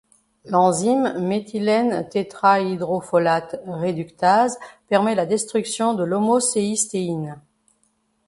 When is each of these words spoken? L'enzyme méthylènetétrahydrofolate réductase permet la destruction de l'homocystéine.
L'enzyme 0.45 1.15
méthylènetétrahydrofolate 1.19 3.61
réductase 3.67 4.57
permet 4.87 5.13
la 5.13 5.27
destruction 5.27 5.93
de 5.93 6.03
l'homocystéine. 6.03 7.39